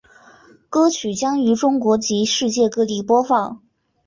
[0.67, 3.61] 歌曲将于中国及世界各地播放。